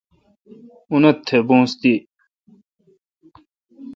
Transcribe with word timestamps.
اونتھ 0.89 1.19
تہ 1.25 1.37
بوس 1.47 1.71
تی۔ 1.81 1.93